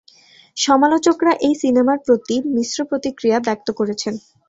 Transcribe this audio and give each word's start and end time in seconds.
সমালোচকরা 0.57 1.33
এই 1.47 1.55
সিনেমার 1.61 1.97
প্রতি 2.05 2.35
মিশ্র 2.55 2.79
প্রতিক্রিয়া 2.89 3.37
ব্যক্ত 3.47 3.67
করেছেন। 3.79 4.13